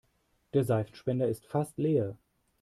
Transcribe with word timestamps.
Der 0.55 0.63
Seifenspender 0.63 1.27
ist 1.27 1.45
fast 1.45 1.77
leer. 1.77 2.17